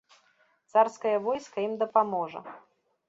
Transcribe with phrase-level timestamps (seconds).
[0.75, 2.39] Царскае войска ім дапаможа.